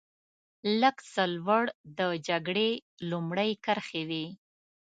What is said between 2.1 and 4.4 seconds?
جګړې لومړۍ کرښې وې.